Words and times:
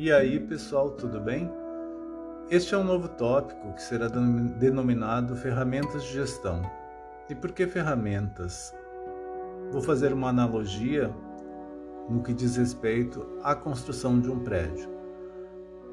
E 0.00 0.12
aí, 0.12 0.38
pessoal, 0.38 0.92
tudo 0.92 1.18
bem? 1.18 1.50
Este 2.48 2.72
é 2.72 2.78
um 2.78 2.84
novo 2.84 3.08
tópico 3.08 3.72
que 3.72 3.82
será 3.82 4.06
denominado 4.06 5.34
ferramentas 5.34 6.04
de 6.04 6.12
gestão. 6.12 6.62
E 7.28 7.34
por 7.34 7.50
que 7.50 7.66
ferramentas? 7.66 8.72
Vou 9.72 9.82
fazer 9.82 10.12
uma 10.12 10.28
analogia 10.28 11.12
no 12.08 12.22
que 12.22 12.32
diz 12.32 12.54
respeito 12.54 13.26
à 13.42 13.56
construção 13.56 14.20
de 14.20 14.30
um 14.30 14.38
prédio. 14.38 14.88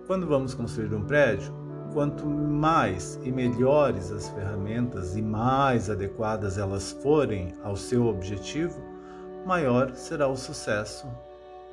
Quando 0.05 0.27
vamos 0.27 0.53
construir 0.53 0.93
um 0.93 1.03
prédio, 1.03 1.51
quanto 1.91 2.27
mais 2.27 3.19
e 3.23 3.31
melhores 3.31 4.11
as 4.11 4.29
ferramentas 4.29 5.17
e 5.17 5.21
mais 5.23 5.89
adequadas 5.89 6.59
elas 6.59 6.91
forem 6.91 7.55
ao 7.63 7.75
seu 7.75 8.05
objetivo, 8.05 8.79
maior 9.47 9.95
será 9.95 10.27
o 10.27 10.37
sucesso 10.37 11.07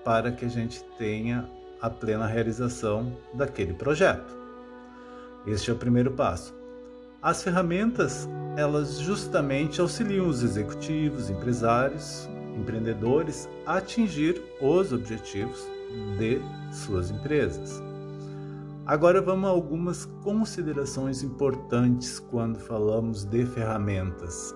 para 0.03 0.33
que 0.33 0.47
a 0.47 0.49
gente 0.49 0.83
tenha 0.97 1.47
a 1.83 1.91
plena 1.91 2.27
realização 2.27 3.13
daquele 3.35 3.75
projeto. 3.75 4.35
Este 5.45 5.71
é 5.71 5.75
o 5.75 5.77
primeiro 5.77 6.13
passo. 6.13 6.55
As 7.21 7.43
ferramentas, 7.43 8.29
elas 8.57 9.01
justamente 9.01 9.81
auxiliam 9.81 10.29
os 10.29 10.45
executivos, 10.45 11.29
empresários, 11.29 12.29
empreendedores 12.57 13.49
a 13.67 13.79
atingir 13.79 14.41
os 14.61 14.93
objetivos 14.93 15.67
de 16.19 16.41
suas 16.73 17.11
empresas. 17.11 17.83
Agora 18.87 19.21
vamos 19.21 19.49
a 19.49 19.53
algumas 19.53 20.05
considerações 20.23 21.23
importantes 21.23 22.19
quando 22.19 22.59
falamos 22.59 23.25
de 23.25 23.45
ferramentas. 23.47 24.55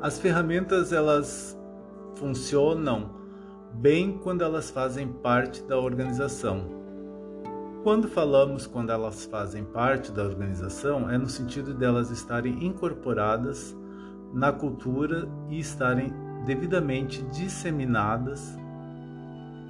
As 0.00 0.18
ferramentas 0.18 0.92
elas 0.92 1.58
funcionam 2.16 3.19
bem 3.74 4.18
quando 4.18 4.42
elas 4.42 4.70
fazem 4.70 5.08
parte 5.08 5.62
da 5.62 5.78
organização. 5.78 6.80
Quando 7.82 8.08
falamos 8.08 8.66
quando 8.66 8.90
elas 8.90 9.24
fazem 9.24 9.64
parte 9.64 10.12
da 10.12 10.22
organização, 10.22 11.08
é 11.10 11.16
no 11.16 11.28
sentido 11.28 11.72
delas 11.72 12.10
estarem 12.10 12.64
incorporadas 12.64 13.74
na 14.34 14.52
cultura 14.52 15.26
e 15.48 15.58
estarem 15.58 16.12
devidamente 16.44 17.22
disseminadas 17.32 18.58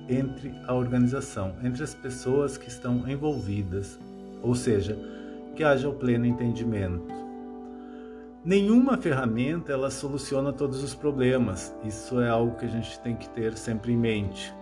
entre 0.09 0.53
a 0.67 0.75
organização, 0.75 1.55
entre 1.63 1.85
as 1.85 1.95
pessoas 1.95 2.57
que 2.59 2.69
estão 2.69 3.09
envolvidas, 3.09 3.99
ou 4.43 4.57
seja, 4.57 4.99
que 5.55 5.63
haja 5.63 5.89
o 5.89 5.95
pleno 5.95 6.27
entendimento. 6.27 7.30
Nenhuma 8.43 8.97
ferramenta 8.97 9.71
ela 9.71 9.91
soluciona 9.91 10.51
todos 10.51 10.83
os 10.83 10.95
problemas. 10.95 11.77
Isso 11.85 12.19
é 12.23 12.31
algo 12.31 12.57
que 12.57 12.65
a 12.65 12.69
gente 12.69 12.99
tem 13.01 13.15
que 13.15 13.29
ter 13.29 13.55
sempre 13.55 13.93
em 13.93 13.99
mente. 13.99 14.55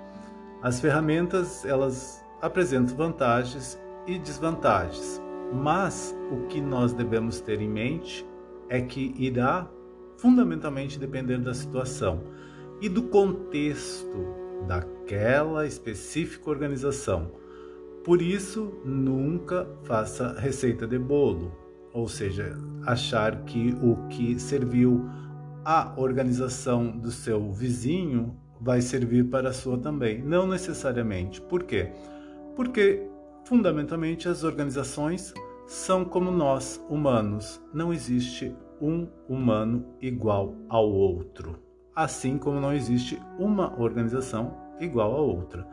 As 0.61 0.81
ferramentas 0.81 1.65
elas 1.65 2.21
apresentam 2.43 2.97
vantagens 2.97 3.81
e 4.05 4.19
desvantagens, 4.19 5.23
mas 5.53 6.17
o 6.33 6.49
que 6.49 6.61
nós 6.61 6.93
devemos 6.93 7.41
ter 7.41 7.61
em 7.61 7.69
mente 7.69 8.27
é 8.69 8.81
que 8.81 9.15
irá 9.17 9.71
fundamentalmente 10.17 10.99
depender 10.99 11.39
da 11.39 11.55
situação 11.55 12.21
e 12.81 12.89
do 12.89 13.05
contexto 13.05 14.27
daquela 14.67 15.65
específica 15.65 16.51
organização. 16.51 17.31
Por 18.03 18.21
isso, 18.21 18.73
nunca 18.85 19.69
faça 19.85 20.33
receita 20.41 20.85
de 20.85 20.99
bolo 20.99 21.68
ou 21.99 22.07
seja, 22.07 22.57
achar 22.87 23.43
que 23.43 23.77
o 23.83 23.97
que 24.09 24.39
serviu 24.39 25.05
à 25.65 25.93
organização 25.97 26.97
do 26.97 27.11
seu 27.11 27.53
vizinho 27.53 28.37
vai 28.61 28.81
servir 28.81 29.25
para 29.25 29.49
a 29.49 29.53
sua 29.53 29.77
também. 29.77 30.23
Não 30.23 30.47
necessariamente. 30.47 31.41
Por 31.41 31.65
quê? 31.65 31.91
Porque 32.55 33.05
fundamentalmente 33.45 34.29
as 34.29 34.45
organizações 34.45 35.35
são 35.67 36.05
como 36.05 36.31
nós, 36.31 36.81
humanos. 36.89 37.61
Não 37.75 37.93
existe 37.93 38.55
um 38.81 39.09
humano 39.29 39.85
igual 40.01 40.55
ao 40.69 40.89
outro. 40.89 41.59
Assim 41.97 42.39
como 42.39 42.61
não 42.61 42.73
existe 42.73 43.21
uma 43.41 43.77
organização 43.77 44.57
igual 44.79 45.17
a 45.17 45.21
outra. 45.21 45.67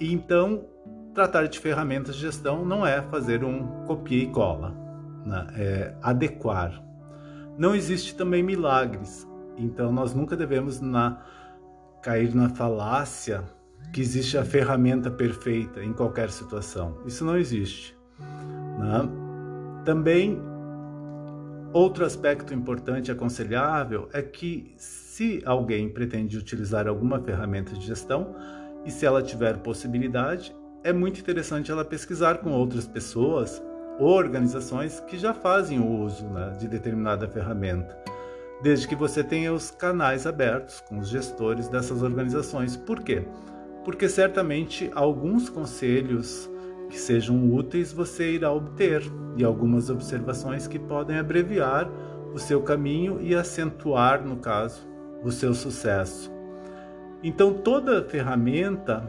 Então, 0.00 0.64
tratar 1.12 1.46
de 1.46 1.58
ferramentas 1.58 2.14
de 2.14 2.22
gestão 2.22 2.64
não 2.64 2.86
é 2.86 3.02
fazer 3.02 3.44
um 3.44 3.84
copia 3.84 4.22
e 4.22 4.28
cola 4.28 4.81
né, 5.24 5.46
é, 5.56 5.94
adequar. 6.02 6.82
Não 7.58 7.74
existe 7.74 8.14
também 8.14 8.42
milagres, 8.42 9.26
então 9.56 9.92
nós 9.92 10.14
nunca 10.14 10.36
devemos 10.36 10.80
na, 10.80 11.22
cair 12.02 12.34
na 12.34 12.48
falácia 12.48 13.44
que 13.92 14.00
existe 14.00 14.38
a 14.38 14.44
ferramenta 14.44 15.10
perfeita 15.10 15.82
em 15.84 15.92
qualquer 15.92 16.30
situação. 16.30 16.98
Isso 17.04 17.24
não 17.24 17.36
existe. 17.36 17.96
Né? 18.78 19.08
Também 19.84 20.40
outro 21.72 22.04
aspecto 22.04 22.54
importante 22.54 23.08
e 23.08 23.12
aconselhável 23.12 24.08
é 24.12 24.22
que 24.22 24.72
se 24.76 25.42
alguém 25.44 25.88
pretende 25.88 26.38
utilizar 26.38 26.86
alguma 26.86 27.20
ferramenta 27.20 27.72
de 27.74 27.86
gestão 27.86 28.34
e 28.84 28.90
se 28.90 29.06
ela 29.06 29.22
tiver 29.22 29.58
possibilidade, 29.58 30.54
é 30.82 30.92
muito 30.92 31.20
interessante 31.20 31.70
ela 31.70 31.84
pesquisar 31.84 32.38
com 32.38 32.50
outras 32.50 32.86
pessoas 32.86 33.62
organizações 33.98 35.00
que 35.00 35.18
já 35.18 35.34
fazem 35.34 35.80
uso 35.80 36.26
né, 36.26 36.56
de 36.58 36.66
determinada 36.68 37.28
ferramenta, 37.28 37.96
desde 38.62 38.88
que 38.88 38.94
você 38.94 39.22
tenha 39.22 39.52
os 39.52 39.70
canais 39.70 40.26
abertos 40.26 40.80
com 40.80 40.98
os 40.98 41.08
gestores 41.08 41.68
dessas 41.68 42.02
organizações. 42.02 42.76
Por 42.76 43.00
quê? 43.00 43.24
Porque 43.84 44.08
certamente 44.08 44.90
alguns 44.94 45.48
conselhos 45.48 46.50
que 46.88 46.98
sejam 46.98 47.52
úteis 47.52 47.92
você 47.92 48.32
irá 48.32 48.52
obter 48.52 49.02
e 49.36 49.44
algumas 49.44 49.88
observações 49.90 50.66
que 50.66 50.78
podem 50.78 51.18
abreviar 51.18 51.90
o 52.34 52.38
seu 52.38 52.62
caminho 52.62 53.18
e 53.20 53.34
acentuar, 53.34 54.22
no 54.22 54.36
caso, 54.36 54.86
o 55.22 55.30
seu 55.30 55.54
sucesso. 55.54 56.30
Então 57.22 57.54
toda 57.54 58.02
ferramenta 58.02 59.02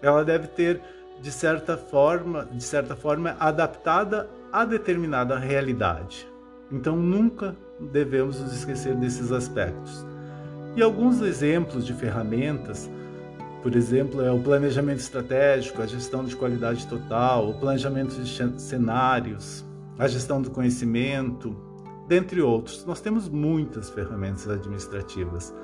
ela 0.00 0.24
deve 0.24 0.46
ter 0.48 0.80
de 1.20 1.30
certa 1.30 1.76
forma, 1.76 2.46
de 2.52 2.62
certa 2.62 2.94
forma 2.94 3.36
adaptada 3.38 4.28
a 4.52 4.64
determinada 4.64 5.38
realidade. 5.38 6.28
Então 6.70 6.96
nunca 6.96 7.56
devemos 7.80 8.40
nos 8.40 8.52
esquecer 8.52 8.94
desses 8.96 9.32
aspectos. 9.32 10.04
E 10.74 10.82
alguns 10.82 11.20
exemplos 11.22 11.86
de 11.86 11.94
ferramentas, 11.94 12.90
por 13.62 13.74
exemplo, 13.74 14.22
é 14.22 14.30
o 14.30 14.42
planejamento 14.42 15.00
estratégico, 15.00 15.82
a 15.82 15.86
gestão 15.86 16.24
de 16.24 16.36
qualidade 16.36 16.86
total, 16.86 17.50
o 17.50 17.58
planejamento 17.58 18.14
de 18.14 18.60
cenários, 18.60 19.64
a 19.98 20.06
gestão 20.06 20.40
do 20.40 20.50
conhecimento, 20.50 21.56
dentre 22.06 22.40
outros. 22.40 22.84
Nós 22.84 23.00
temos 23.00 23.28
muitas 23.28 23.90
ferramentas 23.90 24.48
administrativas. 24.48 25.54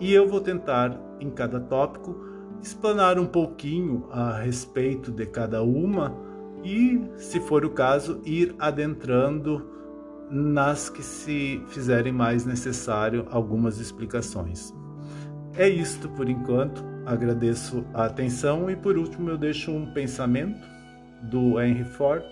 E 0.00 0.12
eu 0.12 0.28
vou 0.28 0.40
tentar, 0.40 0.98
em 1.20 1.30
cada 1.30 1.60
tópico, 1.60 2.27
explanar 2.62 3.18
um 3.18 3.26
pouquinho 3.26 4.06
a 4.10 4.38
respeito 4.38 5.10
de 5.10 5.26
cada 5.26 5.62
uma 5.62 6.14
e, 6.64 7.00
se 7.16 7.40
for 7.40 7.64
o 7.64 7.70
caso, 7.70 8.20
ir 8.24 8.54
adentrando 8.58 9.66
nas 10.30 10.88
que 10.88 11.02
se 11.02 11.62
fizerem 11.68 12.12
mais 12.12 12.44
necessário 12.44 13.26
algumas 13.30 13.78
explicações. 13.78 14.74
É 15.56 15.68
isto 15.68 16.08
por 16.10 16.28
enquanto. 16.28 16.84
Agradeço 17.06 17.86
a 17.94 18.04
atenção 18.04 18.68
e 18.68 18.76
por 18.76 18.98
último 18.98 19.30
eu 19.30 19.38
deixo 19.38 19.70
um 19.70 19.92
pensamento 19.94 20.60
do 21.22 21.58
Henry 21.60 21.84
Ford 21.84 22.22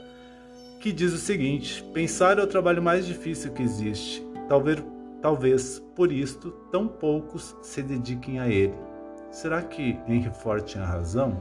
que 0.80 0.92
diz 0.92 1.12
o 1.12 1.18
seguinte: 1.18 1.82
pensar 1.94 2.38
é 2.38 2.42
o 2.42 2.46
trabalho 2.46 2.82
mais 2.82 3.06
difícil 3.06 3.52
que 3.52 3.62
existe. 3.62 4.24
Talvez, 4.48 4.84
talvez 5.22 5.78
por 5.96 6.12
isto 6.12 6.50
tão 6.70 6.86
poucos 6.86 7.56
se 7.62 7.82
dediquem 7.82 8.38
a 8.38 8.48
ele. 8.48 8.74
Será 9.30 9.62
que 9.62 9.98
Henry 10.08 10.30
Ford 10.30 10.64
tinha 10.64 10.84
razão? 10.84 11.36